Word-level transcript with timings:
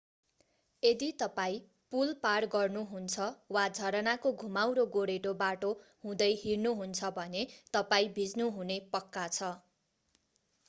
यदि 0.83 1.07
तपाईं 1.17 1.65
पुल 1.91 2.13
पार 2.21 2.45
गर्नुहुन्छ 2.53 3.25
वा 3.57 3.65
झरनाको 3.75 4.31
घुमाउरो 4.45 4.85
गोरेटो 4.95 5.33
बाटो 5.41 5.69
हुँदै 6.05 6.29
हिँड्नुहुन्छ 6.39 7.11
भने 7.19 7.43
तपाईं 7.73 8.09
भिज्नुहुने 8.15 8.79
पक्का 8.95 9.27
छ 9.35 9.51